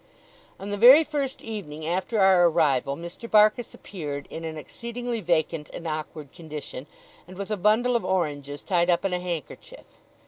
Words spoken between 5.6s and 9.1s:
and awkward condition, and with a bundle of oranges tied up